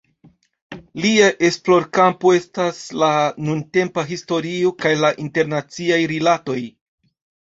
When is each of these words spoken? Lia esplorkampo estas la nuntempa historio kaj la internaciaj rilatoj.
Lia 1.01 1.25
esplorkampo 1.49 2.31
estas 2.37 2.79
la 3.03 3.09
nuntempa 3.49 4.05
historio 4.13 4.71
kaj 4.85 4.93
la 5.05 5.11
internaciaj 5.27 6.01
rilatoj. 6.13 6.59